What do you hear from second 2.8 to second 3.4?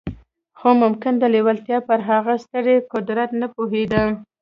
قدرت